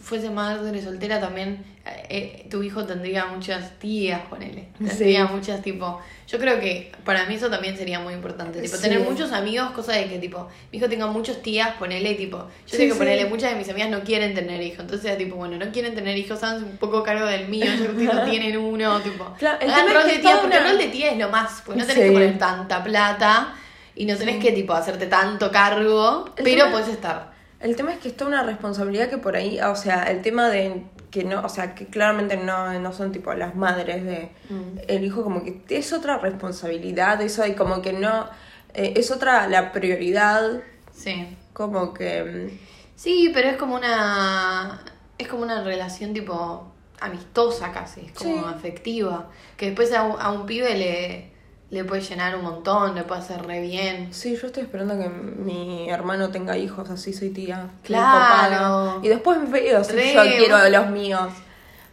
[0.02, 4.68] fuese madre soltera también, eh, eh, tu hijo tendría muchas tías, ponele.
[4.78, 5.34] Tendría Sí.
[5.34, 6.00] muchas, tipo...
[6.28, 8.62] Yo creo que para mí eso también sería muy importante.
[8.62, 8.84] Tipo, Sí.
[8.84, 12.38] tener muchos amigos, cosa de que, tipo, mi hijo tenga muchos tías, ponele, tipo...
[12.38, 14.80] Yo Sí, sé que ponele, muchas de mis amigas no quieren tener hijos.
[14.80, 18.04] Entonces, tipo, bueno, no quieren tener hijos, háganse un poco cargo del mío, yo que
[18.06, 19.34] no tienen uno, tipo...
[19.38, 21.18] Claro, el hagan tema es rol que de tía, porque el rol de tía es
[21.18, 23.54] lo más, pues no tenés que poner tanta plata
[23.94, 27.31] y no tenés que tipo hacerte tanto cargo, El pero tema- puedes estar.
[27.62, 30.50] El tema es que es toda una responsabilidad que por ahí, o sea, el tema
[30.50, 34.80] de que no, o sea, que claramente no, no son tipo las madres de Mm.
[34.88, 38.28] el hijo, como que es otra responsabilidad, eso y como que no,
[38.74, 40.62] eh, es otra la prioridad,
[40.94, 41.38] Sí.
[41.54, 42.58] como que...
[42.96, 44.82] Sí, pero es como una
[45.18, 48.44] es como una relación tipo amistosa casi, es como Sí.
[48.56, 51.31] afectiva, que después a un, a un pibe le
[51.72, 54.14] le puede llenar un montón, le puede hacer re bien.
[54.14, 57.70] Sí, yo estoy esperando que mi hermano tenga hijos, así soy tía.
[57.84, 59.00] Claro.
[59.02, 61.32] Y después veo si yo quiero de los míos.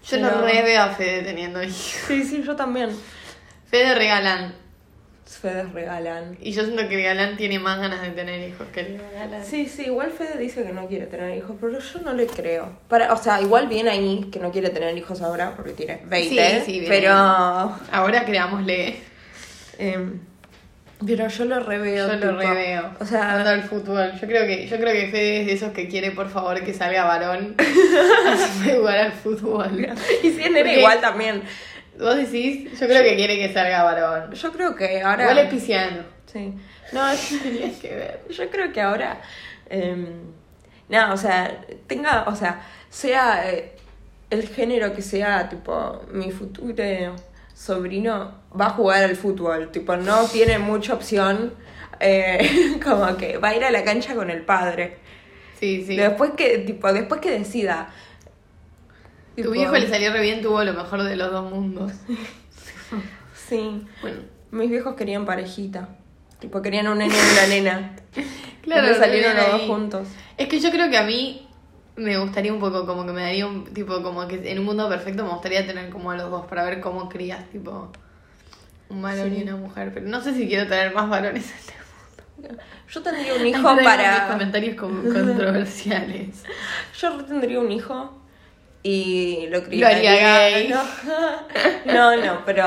[0.04, 0.40] Yo no.
[0.42, 1.74] re veo a Fede teniendo hijos.
[1.76, 2.90] Sí, sí, yo también.
[3.70, 4.54] Fede regalan.
[5.26, 6.36] Fede regalan.
[6.40, 9.44] Y yo siento que el galán tiene más ganas de tener hijos que el galán.
[9.44, 12.72] Sí, sí, igual Fede dice que no quiere tener hijos, pero yo no le creo.
[12.88, 16.28] Para, o sea, igual viene ahí que no quiere tener hijos ahora porque tiene 20,
[16.60, 16.88] Sí, sí, viene.
[16.88, 19.07] pero Ahora creámosle.
[19.78, 20.20] Em,
[21.06, 22.08] pero yo lo reveo.
[22.08, 22.86] Yo lo reveo.
[23.00, 24.12] O Jugando sea, al fútbol.
[24.20, 26.74] Yo creo que, yo creo que Fede es de esos que quiere por favor que
[26.74, 27.54] salga varón.
[28.64, 29.86] Jugar al fútbol.
[30.22, 31.42] y si es nene igual también.
[31.98, 32.78] ¿Vos decís?
[32.78, 34.32] Yo creo que quiere que salga varón.
[34.32, 36.02] Yo creo que ahora Igual es pisciano.
[36.32, 36.52] Sí.
[36.90, 38.20] No, yo- Tenías que ver.
[38.30, 39.20] Yo creo que ahora.
[39.68, 40.06] Eh,
[40.88, 42.24] nada, o sea, tenga.
[42.28, 43.72] O sea, sea eh,
[44.30, 47.14] el género que sea, tipo, mi futuro
[47.58, 49.70] sobrino va a jugar al fútbol.
[49.72, 51.54] Tipo, no tiene mucha opción.
[52.00, 54.98] eh, como que va a ir a la cancha con el padre.
[55.58, 55.96] Sí, sí.
[55.96, 57.88] Después que, tipo, después que decida.
[59.36, 61.92] Tu viejo le salió re bien, tuvo lo mejor de los dos mundos.
[63.48, 63.86] Sí.
[64.02, 64.18] Bueno,
[64.50, 65.88] Mis viejos querían parejita.
[66.38, 67.96] Tipo, querían un nene y una nena.
[68.62, 70.08] claro, Y salieron los dos juntos.
[70.36, 71.47] Es que yo creo que a mí
[71.98, 74.88] me gustaría un poco, como que me daría un tipo, como que en un mundo
[74.88, 77.90] perfecto me gustaría tener como a los dos para ver cómo crías, tipo,
[78.88, 79.36] un varón Sí.
[79.38, 79.90] y una mujer.
[79.92, 81.72] Pero no sé si quiero tener más varones en este
[82.36, 82.62] mundo.
[82.88, 84.28] Yo tendría un hijo mis para.
[84.28, 86.44] comentarios con- controversiales.
[87.00, 88.22] Yo tendría un hijo
[88.82, 90.12] y lo Lo criaría.
[90.14, 90.68] haría gay.
[90.68, 90.82] No,
[92.16, 92.64] no, no, pero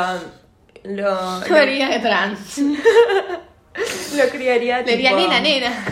[0.83, 2.57] lo, Yo haría trans.
[4.17, 5.85] lo criaría Le diría tipo- nena, nena.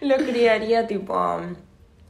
[0.00, 1.40] Lo criaría tipo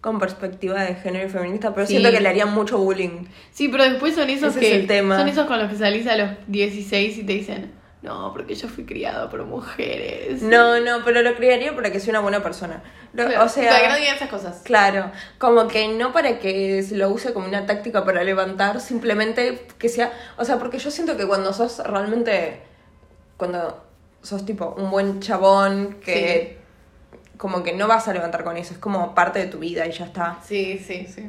[0.08, 1.92] con perspectiva de género y feminista, pero Sí.
[1.94, 3.26] siento que le harían mucho bullying.
[3.52, 5.18] Sí, pero después son esos Ese que es el tema.
[5.18, 8.68] son esos con los que salís a los 16 y te dicen, no, porque yo
[8.68, 10.40] fui criado por mujeres.
[10.42, 12.82] No, no, pero lo criaría para que sea una buena persona.
[13.12, 14.60] Lo- Claro, o sea, para que no digan esas cosas.
[14.64, 19.66] Claro, como que no para que se lo use como una táctica para levantar, simplemente
[19.78, 22.60] que sea, o sea, porque yo siento que cuando sos realmente,
[23.36, 23.82] cuando
[24.22, 26.57] sos tipo un buen chabón, que
[27.38, 29.92] como que no vas a levantar con eso, es como parte de tu vida y
[29.92, 30.38] ya está.
[30.46, 31.22] Sí, sí, sí.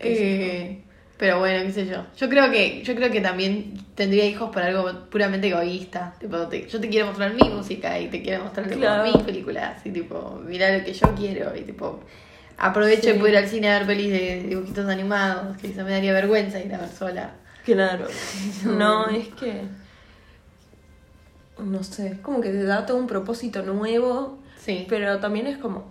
[0.00, 0.80] Eh,
[1.16, 2.04] pero bueno, qué sé yo.
[2.16, 6.14] Yo creo que, yo creo que también tendría hijos por algo puramente egoísta.
[6.18, 9.84] Tipo, te- yo te quiero mostrar mi música y te quiero mostrar tipo, mis películas.
[9.84, 11.56] Y tipo, mirá lo que yo quiero.
[11.56, 12.00] Y tipo,
[12.58, 13.10] aprovecho Sí.
[13.10, 16.12] y puedo ir al cine a ver pelis de dibujitos animados, que quizá me daría
[16.12, 17.34] vergüenza ir a ver sola.
[17.64, 18.06] Claro.
[18.64, 19.62] No, es que,
[21.58, 24.86] no sé, es como que te da todo un propósito nuevo, Sí.
[24.88, 25.84] pero también es como,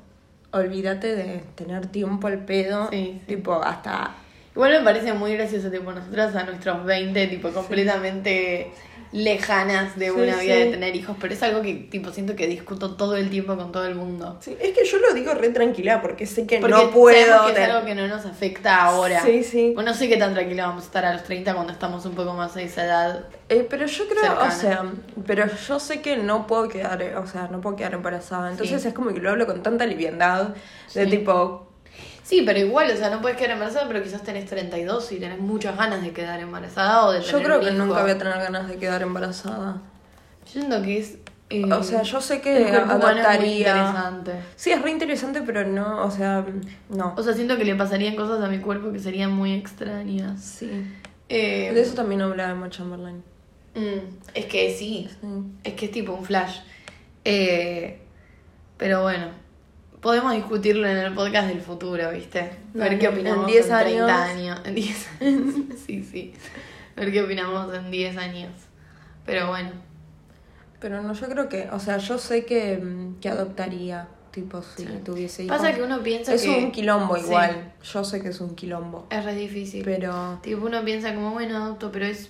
[0.52, 3.36] olvídate de tener tiempo al pedo, Sí, sí.
[3.36, 4.16] tipo, hasta
[4.56, 8.72] Igual me parece muy gracioso, tipo, nosotras a nuestros 20, tipo, completamente
[9.14, 10.60] lejanas de Sí, una vida sí.
[10.60, 13.72] de tener hijos, pero es algo que, tipo, siento que discuto todo el tiempo con
[13.72, 14.38] todo el mundo.
[14.42, 17.46] Sí, es que yo lo digo re tranquila porque sé que Porque no puedo.
[17.46, 19.22] que es algo que no nos afecta ahora.
[19.24, 19.72] Sí, sí.
[19.76, 22.16] Bueno, no sé qué tan tranquila vamos a estar a los 30 cuando estamos un
[22.16, 23.26] poco más a esa edad.
[23.50, 24.48] Eh, pero yo creo, cercana.
[24.48, 24.84] o sea,
[25.28, 28.50] pero yo sé que no puedo quedar, o sea, no puedo quedar embarazada.
[28.50, 28.88] Entonces Sí.
[28.88, 30.56] es como que lo hablo con tanta liviandad
[30.96, 31.68] de tipo,
[32.24, 35.40] Sí, pero igual, o sea, no puedes quedar embarazada, pero quizás tenés 32 y tenés
[35.40, 37.76] muchas ganas de quedar embarazada o de tener yo creo que hijo.
[37.86, 39.82] nunca voy a tener ganas de quedar embarazada.
[40.46, 41.18] Yo siento que es...
[41.50, 43.58] eh, O sea, yo sé que humano es muy adaptaría.
[43.60, 44.32] interesante.
[44.56, 46.46] Sí, es re interesante, pero no, o sea,
[46.90, 47.14] no.
[47.18, 50.42] O sea, siento que le pasarían cosas a mi cuerpo que serían muy extrañas.
[50.42, 50.70] Sí.
[51.30, 53.22] Eh, De eso también hablaba Emma Chamberlain.
[53.76, 54.00] mm,
[54.34, 55.28] es que sí, Sí.
[55.66, 56.60] es que es tipo un flash.
[57.26, 58.00] Eh,
[58.78, 59.28] pero bueno,
[60.04, 62.42] podemos discutirlo en el podcast del futuro, ¿viste?
[62.74, 64.10] Ver Dale, qué opinamos en 10 30 años.
[64.12, 64.62] años.
[64.66, 65.56] En 10 años.
[65.88, 66.34] sí, sí.
[66.96, 68.52] Ver qué opinamos en 10 años.
[69.26, 69.72] Pero bueno.
[70.80, 74.84] Pero no, yo creo que, o sea, yo sé que, mm, que adoptaría, tipo, si
[75.06, 75.58] tuviese hijos.
[75.58, 76.50] Pasa que uno piensa es que...
[76.50, 77.24] un quilombo Sí.
[77.24, 77.72] igual.
[77.82, 79.08] Yo sé que es un quilombo.
[79.10, 79.84] Es re difícil.
[79.86, 80.40] Pero.
[80.44, 82.30] Tipo, uno piensa como, bueno, adopto, pero es,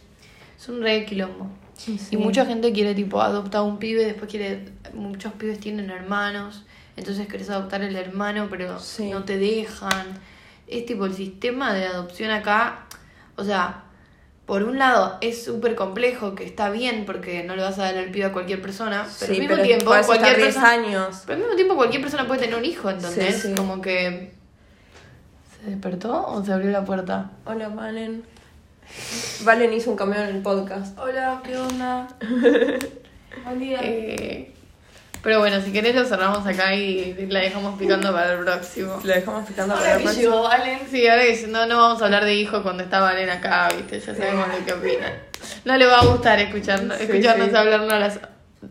[0.58, 1.48] es un re quilombo.
[1.76, 2.00] Sí.
[2.12, 4.66] Y mucha gente quiere, tipo, adoptar a un pibe, después quiere.
[4.94, 6.64] Muchos pibes tienen hermanos,
[6.98, 9.10] entonces querés adoptar el hermano, pero Sí.
[9.10, 10.20] no te dejan.
[10.68, 12.86] Es tipo, el sistema de adopción acá,
[13.36, 13.84] o sea,
[14.46, 17.96] por un lado es súper complejo, que está bien porque no le vas a dar
[17.96, 20.70] el pibe a cualquier persona, pero al mismo pero tiempo, cualquier estar 10 persona.
[20.70, 21.24] años.
[21.26, 23.36] Pero al mismo tiempo, cualquier persona puede tener un hijo, ¿entendés?
[23.42, 23.56] Sí, sí.
[23.56, 24.34] Como que.
[25.64, 27.32] ¿Se despertó o se abrió la puerta?
[27.46, 28.24] Hola, Valen.
[29.46, 30.98] Valen hizo un cambio en el podcast.
[31.00, 32.08] Hola, ¿qué onda?
[33.46, 33.80] Buen día.
[33.82, 34.54] Eh,
[35.24, 39.00] pero bueno, si querés lo cerramos acá y la dejamos picando para el próximo.
[39.04, 40.22] Le dejamos picando para Ahora la que próxima.
[40.22, 43.30] llegó Valen, sí, ahora que no, no vamos a hablar de hijos cuando está Valen
[43.30, 45.14] acá, viste, ya sabemos de qué opinan.
[45.66, 47.56] No le va a gustar escucharnos, Sí, escucharnos sí.
[47.56, 48.20] hablarnos a las...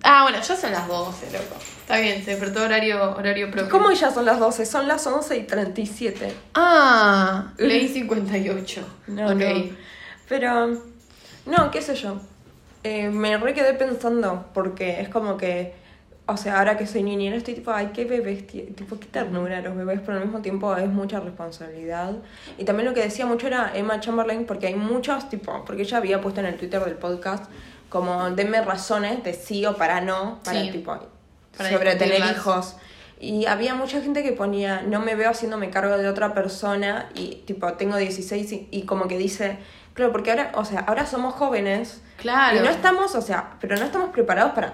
[0.05, 1.57] Ah, bueno, ya son las 12, loco.
[1.83, 3.69] Está bien, se despertó horario, horario propio.
[3.71, 4.65] ¿Cómo ya son las 12?
[4.65, 6.33] Son las 11 y 37.
[6.55, 8.87] Ah, leí 58.
[9.09, 9.35] No, ok.
[9.35, 9.65] no.
[10.29, 10.69] Pero,
[11.47, 12.21] no, qué sé yo.
[12.85, 15.75] Eh, me re quedé pensando, porque es como que,
[16.33, 19.61] o sea, ahora que soy niñera estoy tipo, ay, qué bebés, ti- tipo, qué ternura
[19.61, 22.13] los bebés, pero al mismo tiempo es mucha responsabilidad.
[22.59, 25.99] Y también lo que decía mucho era Emma Chamberlain, porque hay muchos, tipo, porque ella
[25.99, 27.45] había puesto en el Twitter del podcast,
[27.89, 30.71] como, denme razones de sí o para no, para Sí.
[30.71, 30.99] tipo,
[31.57, 32.77] Para sobre tener hijos.
[33.21, 37.37] Y había mucha gente que ponía, no me veo haciéndome cargo de otra persona y
[37.47, 39.59] tipo, tengo 16 y, y como que dice,
[39.95, 42.57] claro, porque ahora, o sea, ahora somos jóvenes Claro.
[42.57, 44.73] y no estamos, o sea, pero no estamos preparados para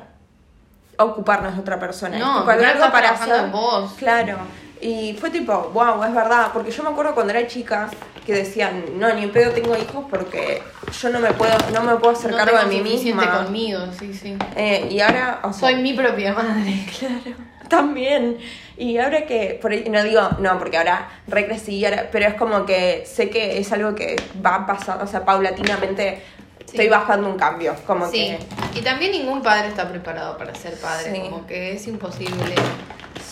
[0.98, 2.18] ocuparnos de otra persona.
[2.18, 3.44] No, tipo, algo estás para hacer.
[3.44, 3.92] en vos.
[3.98, 4.38] Claro.
[4.80, 7.88] Y fue tipo, wow, es verdad, porque yo me acuerdo cuando era chica
[8.24, 10.62] que decían, no, ni en pedo tengo hijos porque
[11.00, 13.44] yo no me puedo, no me puedo hacer no cargo de mí misma.
[13.44, 14.36] conmigo, sí, sí.
[14.54, 16.86] Eh, y ahora, o sea, Soy mi propia madre.
[16.98, 17.36] Claro,
[17.68, 18.38] también.
[18.76, 22.64] Y ahora que, por ahí, no digo, no, porque ahora recrecí, ahora, pero es como
[22.64, 26.22] que sé que es algo que va pasando, o sea, paulatinamente.
[26.70, 28.36] Estoy bajando un cambio, como Sí,
[28.72, 31.20] que, y también ningún padre está preparado para ser padre, Sí.
[31.22, 32.54] como que es imposible.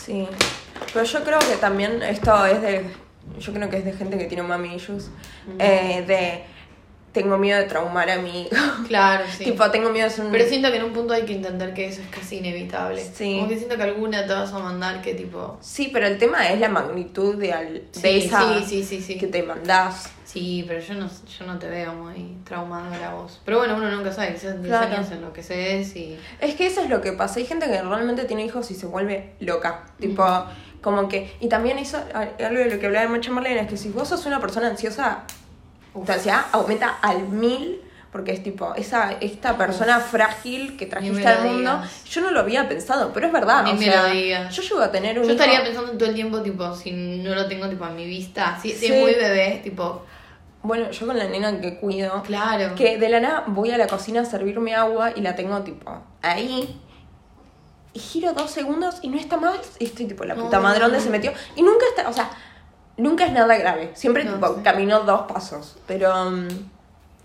[0.05, 0.29] sí.
[0.93, 2.91] Pero yo creo que también esto es de,
[3.39, 5.11] yo creo que es de gente que tiene mami issues,
[5.59, 6.45] eh, de,
[7.21, 8.57] tengo miedo de traumar a mi hijo.
[8.87, 9.45] Claro, sí.
[9.45, 10.31] tipo, tengo miedo de ser un...
[10.33, 13.03] Pero siento que en un punto hay que entender que eso es casi inevitable.
[13.03, 13.37] Sí.
[13.37, 15.57] Como que siento que alguna te vas a mandar que tipo...
[15.61, 19.27] Sí, pero el tema es la magnitud de, al- de Sí, esa sí, sí, que
[19.27, 20.11] te mandás.
[20.25, 23.41] Sí, pero yo no, yo no te veo muy traumadora vos.
[23.45, 24.95] Pero bueno, uno nunca sabe, quizás 10 Claro.
[24.97, 26.19] años en lo que se es y...
[26.41, 27.39] Es que eso es lo que pasa.
[27.41, 29.85] Hay gente que realmente tiene hijos y se vuelve loca.
[29.99, 30.25] Tipo,
[30.83, 31.35] como que.
[31.41, 34.09] Y también eso, algo de lo que hablaba de Macha Marlene, es que si vos
[34.09, 35.25] sos una persona ansiosa,
[36.05, 37.83] tu ansiedad aumenta al mil.
[38.13, 42.67] Porque es tipo, esa, esta persona frágil que trajiste al mundo, yo no lo había
[42.67, 43.63] pensado, pero es verdad.
[43.65, 44.57] Ni o me sea, lo digas.
[44.57, 47.35] Yo llego a tener un Yo hijo- estaría pensando todo el tiempo, tipo, si no
[47.35, 48.59] lo tengo, tipo, a mi vista.
[48.63, 48.93] Si, si Sí.
[48.95, 50.03] es muy bebé, tipo...
[50.63, 52.75] Bueno, yo con la nena que cuido, Claro.
[52.75, 56.01] que de la nada voy a la cocina a servirme agua y la tengo tipo
[56.23, 56.81] ahí.
[57.93, 59.59] Y giro dos segundos y no está más.
[59.79, 60.63] Y estoy tipo, la puta No.
[60.63, 61.33] madre, ¿dónde se metió?
[61.55, 62.31] Y nunca está, o sea,
[62.97, 63.91] nunca es nada grave.
[63.95, 64.61] Siempre No, tipo sí.
[64.65, 65.77] caminó dos pasos.
[65.87, 66.49] Pero mm,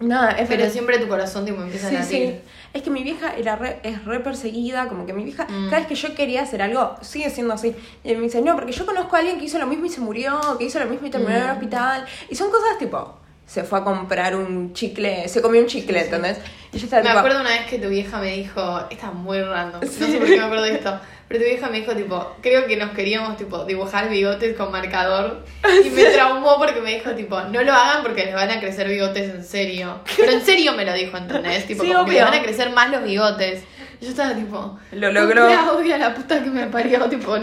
[0.01, 2.19] nada, es Pero siempre tu corazón, tipo, empieza Sí, a sí.
[2.19, 2.41] latir.
[2.73, 5.65] Es que mi vieja era re, es re perseguida, como que mi vieja, Mm.
[5.69, 7.75] cada vez que yo quería hacer algo, sigue siendo así.
[8.03, 9.99] Y me dice, no, porque yo conozco a alguien que hizo lo mismo y se
[10.01, 11.51] murió, que hizo lo mismo y terminó en el Mm.
[11.51, 12.05] hospital.
[12.29, 16.05] Y son cosas tipo, se fue a comprar un chicle, se comió un chicle, Sí,
[16.07, 16.15] sí.
[16.15, 16.37] ¿entendés?
[16.71, 19.13] Y yo estaba Me tipo, acuerdo una vez que tu vieja me dijo, esta es
[19.13, 20.05] muy random, no Sí.
[20.09, 20.99] sé por qué me acuerdo de esto,
[21.31, 25.45] pero tu vieja me dijo, tipo, creo que nos queríamos, tipo, dibujar bigotes con marcador
[25.85, 28.89] y me traumó porque me dijo, tipo, no lo hagan porque les van a crecer
[28.89, 30.01] bigotes en serio.
[30.17, 31.65] Pero en serio me lo dijo, ¿entendés?
[31.67, 33.63] Tipo, Sí, como que les van a crecer más los bigotes.
[34.01, 35.47] Yo estaba tipo, Lo logró.
[35.47, 37.37] Claudia, la puta que me parió, tipo,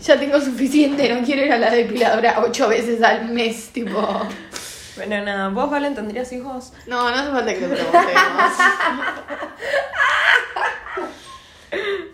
[0.00, 4.26] ya tengo suficiente, no quiero ir a la depiladora ocho veces al mes, tipo.
[4.96, 6.72] Bueno, nada, ¿vos, Valen, tendrías hijos?
[6.86, 8.06] No, no hace falta que le preguntemos.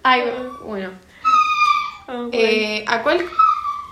[0.02, 0.22] Ay,
[0.64, 0.90] bueno.
[2.08, 3.20] Ah, Eh, ¿A cuál?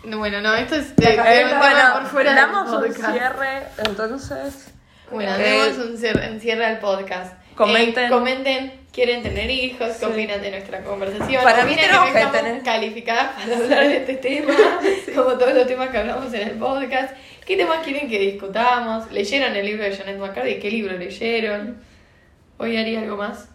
[0.05, 3.63] No, bueno, no, esto es de, de un tema por fuera del damos un cierre,
[3.87, 4.73] entonces.
[5.11, 7.35] Bueno, Eh, demos un cierre, un cierre al podcast.
[7.55, 8.07] Comenten.
[8.07, 10.05] Eh, comenten, quieren tener hijos, qué Sí.
[10.07, 11.43] opinan de nuestra conversación.
[11.45, 14.55] Para mí tenemos que estamos tener- calificadas para hablar de este tema,
[15.15, 17.15] como todos los temas que hablamos en el podcast.
[17.45, 19.11] ¿Qué temas quieren que discutamos?
[19.13, 20.59] ¿Leyeron el libro de Janet McCarthy?
[20.61, 21.83] ¿Qué libro leyeron?
[22.57, 23.49] ¿Hoy haría algo más?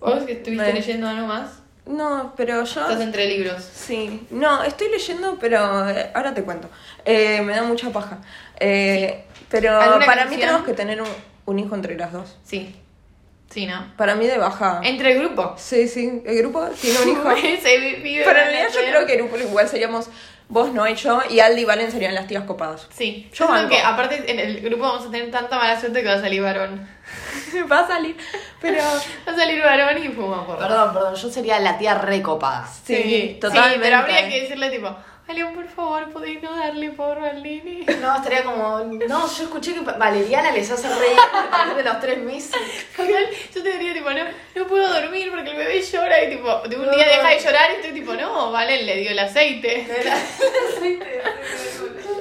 [0.00, 1.59] ¿Vos que estuviste leyendo algo más?
[1.90, 2.80] No, pero yo.
[2.82, 3.62] Estás entre libros.
[3.74, 6.68] Sí, no, estoy leyendo, pero eh, ahora te cuento.
[7.04, 8.18] Eh, me da mucha paja.
[8.58, 11.08] Eh, Pero ¿Alguna para mí tenemos que tener un,
[11.46, 12.36] un hijo entre las dos.
[12.44, 12.76] Sí.
[13.50, 13.92] Sí, ¿no?
[13.96, 14.80] Para mí de baja.
[14.84, 15.54] Entre el grupo.
[15.58, 17.28] Sí, sí, el grupo tiene un hijo.
[17.62, 20.06] Se vive Pero en una realidad yo creo que un grupo igual seríamos
[20.50, 22.86] vos, no y yo, y Aldi y Valen serían las tías copadas.
[22.90, 26.08] Sí, Yo creo que aparte en el grupo vamos a tener tanta mala suerte que
[26.08, 26.86] va a salir varón.
[27.70, 28.16] Va a salir,
[28.60, 28.82] pero...
[29.26, 32.68] Va a salir varón y fuma por Perdón, perdón, yo sería la tía recopada.
[32.84, 33.80] Sí, totalmente.
[33.80, 34.94] pero habría que decirle tipo,
[35.32, 37.42] León, por favor, podéis no darle porro al.
[38.00, 38.80] No, estaría como.
[38.80, 41.18] No, yo escuché que Valeriana les hace reír
[41.52, 42.54] a de los tres meses.
[43.54, 46.76] Yo te diría tipo, no, no puedo dormir porque el bebé llora y tipo, de
[46.76, 49.86] un día deja de llorar y estoy tipo, no, vale, le dio el aceite.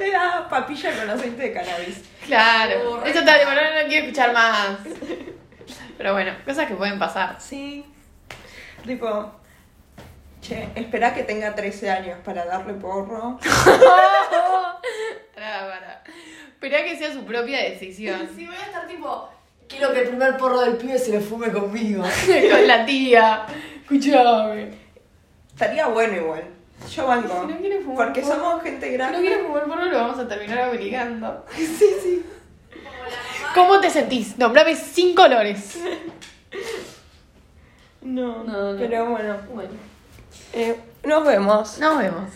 [0.01, 2.01] Era papilla con aceite de cannabis.
[2.25, 4.77] Claro, eso está tipo, no, no quiero escuchar más.
[5.97, 7.35] Pero bueno, cosas que pueden pasar.
[7.39, 7.85] Sí.
[8.85, 9.38] Tipo,
[10.49, 13.39] che, espera que tenga 13 años para darle porro.
[15.35, 16.03] Pará, pará.
[16.49, 18.27] Esperá que sea su propia decisión.
[18.35, 19.29] Sí, voy a estar tipo.
[19.69, 22.03] Quiero que el primer porro del pibe se lo fume conmigo.
[22.51, 23.45] Con la tía.
[23.83, 24.71] Escuchame.
[25.53, 26.43] Estaría bueno igual.
[26.93, 27.41] Yo banco.
[27.47, 29.19] Si no quiere fumar porque porro- somos gente Si no grande.
[29.21, 31.45] quieres fumar porro, lo vamos a terminar obligando.
[31.55, 31.67] Sí,
[32.03, 32.25] sí.
[33.53, 34.37] ¿Cómo te sentís?
[34.37, 35.79] Nombrame cinco olores.
[38.01, 38.77] No, No, no.
[38.79, 39.37] pero bueno.
[39.53, 39.69] Bueno,
[40.53, 41.77] Eh, nos vemos.
[41.79, 42.29] nos vemos.